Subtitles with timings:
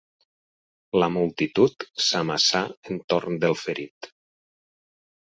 [1.01, 2.61] La multitud s'amassà
[2.95, 4.09] entorn del ferit.